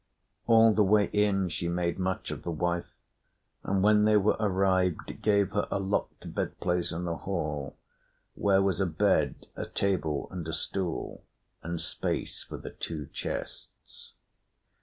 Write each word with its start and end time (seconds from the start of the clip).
All 0.47 0.73
the 0.73 0.81
way 0.83 1.11
in 1.13 1.47
she 1.49 1.67
made 1.67 1.99
much 1.99 2.31
of 2.31 2.41
the 2.41 2.49
wife; 2.49 2.91
and 3.63 3.83
when 3.83 4.05
they 4.05 4.17
were 4.17 4.35
arrived 4.39 5.21
gave 5.21 5.51
her 5.51 5.67
a 5.69 5.77
locked 5.77 6.33
bed 6.33 6.59
place 6.59 6.91
in 6.91 7.05
the 7.05 7.17
hall, 7.17 7.75
where 8.33 8.63
was 8.63 8.81
a 8.81 8.87
bed, 8.87 9.45
a 9.55 9.67
table, 9.67 10.27
and 10.31 10.47
a 10.47 10.53
stool, 10.53 11.23
and 11.61 11.79
space 11.79 12.43
for 12.43 12.57
the 12.57 12.71
two 12.71 13.09
chests. 13.13 14.13